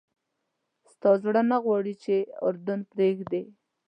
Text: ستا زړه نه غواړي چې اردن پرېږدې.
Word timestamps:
ستا 0.91 1.11
زړه 1.23 1.41
نه 1.51 1.57
غواړي 1.63 1.93
چې 2.03 2.15
اردن 2.47 2.79
پرېږدې. 2.91 3.41